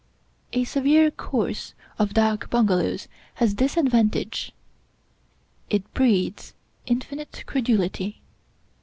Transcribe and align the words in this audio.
A 0.53 0.63
severe 0.63 1.11
course 1.11 1.75
of 1.99 2.15
dak 2.15 2.49
bungalows 2.49 3.07
has 3.35 3.53
this 3.53 3.75
disadvantage— 3.75 4.51
^it 5.69 5.83
breeds 5.93 6.55
infinite 6.87 7.43
credulity. 7.45 8.19